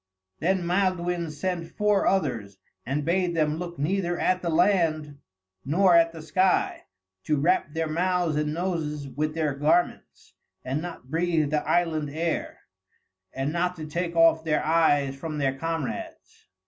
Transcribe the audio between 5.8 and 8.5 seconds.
at the sky; to wrap their mouths